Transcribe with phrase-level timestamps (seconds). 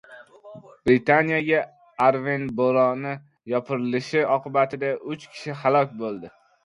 [0.89, 1.59] Britaniyaga
[2.05, 3.11] Arven bo‘roni
[3.53, 6.33] yopirilishi oqibatida uch kishi halok bo‘ldi